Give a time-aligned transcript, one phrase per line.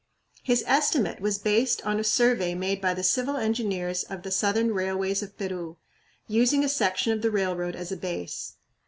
[0.41, 4.73] His estimate was based on a survey made by the civil engineers of the Southern
[4.73, 5.77] Railways of Peru,
[6.27, 8.55] using a section of the railroad as a base.